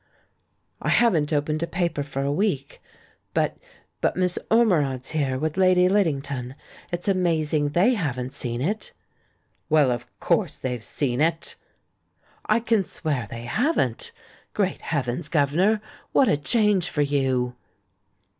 "I 0.81 0.89
haven't 0.89 1.31
opened 1.31 1.61
a 1.61 1.67
paper 1.67 2.01
for 2.01 2.23
a 2.23 2.31
week. 2.31 2.81
But— 3.35 3.59
but 4.01 4.15
Miss 4.17 4.39
Ormerod's 4.49 5.09
here, 5.11 5.37
with 5.37 5.57
Lady 5.57 5.87
Liddington. 5.87 6.55
It's 6.91 7.07
amazing 7.07 7.69
they 7.69 7.93
haven't 7.93 8.33
seen 8.33 8.61
it." 8.61 8.93
"Well, 9.69 9.91
of 9.91 10.07
course 10.19 10.57
they've 10.57 10.83
seen 10.83 11.21
it!" 11.21 11.55
"I 12.47 12.59
can 12.59 12.83
swear 12.83 13.27
they 13.29 13.43
haven't. 13.43 14.11
Great 14.55 14.81
heavens, 14.81 15.29
Governor, 15.29 15.81
what 16.13 16.27
a 16.27 16.35
change 16.35 16.89
for 16.89 17.03
you!" 17.03 17.55